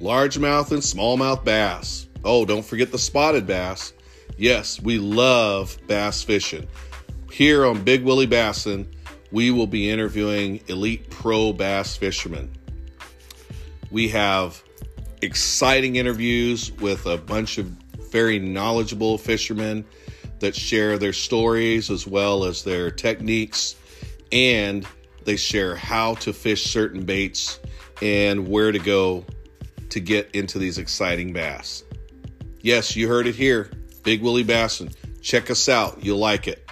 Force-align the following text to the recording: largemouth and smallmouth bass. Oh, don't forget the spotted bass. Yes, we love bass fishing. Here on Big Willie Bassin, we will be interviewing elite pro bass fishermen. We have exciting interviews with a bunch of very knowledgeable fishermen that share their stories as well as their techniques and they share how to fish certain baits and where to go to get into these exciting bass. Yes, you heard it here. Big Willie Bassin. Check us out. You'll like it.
largemouth 0.00 0.72
and 0.72 0.82
smallmouth 0.82 1.44
bass. 1.44 2.08
Oh, 2.24 2.44
don't 2.44 2.64
forget 2.64 2.92
the 2.92 2.98
spotted 2.98 3.46
bass. 3.46 3.92
Yes, 4.36 4.80
we 4.80 4.98
love 4.98 5.78
bass 5.86 6.22
fishing. 6.22 6.66
Here 7.30 7.64
on 7.66 7.82
Big 7.82 8.04
Willie 8.04 8.26
Bassin, 8.26 8.88
we 9.30 9.50
will 9.50 9.66
be 9.66 9.90
interviewing 9.90 10.60
elite 10.68 11.10
pro 11.10 11.52
bass 11.52 11.96
fishermen. 11.96 12.50
We 13.90 14.08
have 14.08 14.62
exciting 15.22 15.96
interviews 15.96 16.72
with 16.72 17.06
a 17.06 17.16
bunch 17.16 17.58
of 17.58 17.66
very 18.10 18.38
knowledgeable 18.38 19.18
fishermen 19.18 19.84
that 20.40 20.54
share 20.54 20.98
their 20.98 21.12
stories 21.12 21.90
as 21.90 22.06
well 22.06 22.44
as 22.44 22.62
their 22.62 22.90
techniques 22.90 23.76
and 24.32 24.86
they 25.24 25.36
share 25.36 25.74
how 25.74 26.14
to 26.14 26.32
fish 26.32 26.64
certain 26.64 27.04
baits 27.04 27.58
and 28.02 28.48
where 28.48 28.72
to 28.72 28.78
go 28.78 29.24
to 29.90 30.00
get 30.00 30.30
into 30.34 30.58
these 30.58 30.78
exciting 30.78 31.32
bass. 31.32 31.84
Yes, 32.60 32.96
you 32.96 33.08
heard 33.08 33.26
it 33.26 33.34
here. 33.34 33.70
Big 34.02 34.22
Willie 34.22 34.42
Bassin. 34.42 34.90
Check 35.20 35.50
us 35.50 35.68
out. 35.68 36.04
You'll 36.04 36.18
like 36.18 36.48
it. 36.48 36.65